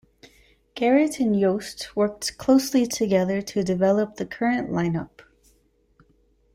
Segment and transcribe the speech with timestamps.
[0.73, 5.21] Garrett and Yost worked closely together to develop the current lineup.